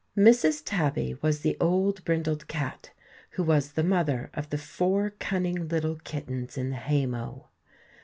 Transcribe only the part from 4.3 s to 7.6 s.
of the four cunning little kittens in the hay mow.